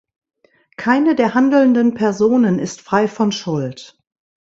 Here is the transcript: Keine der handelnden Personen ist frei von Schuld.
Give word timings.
Keine 0.77 1.13
der 1.13 1.35
handelnden 1.35 1.93
Personen 1.93 2.57
ist 2.57 2.81
frei 2.81 3.07
von 3.07 3.31
Schuld. 3.31 3.99